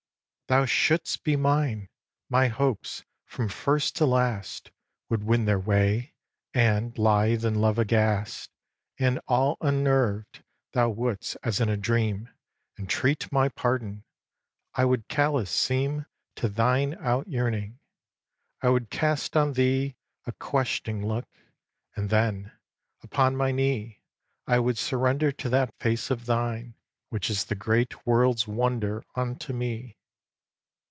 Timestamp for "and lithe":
6.53-7.45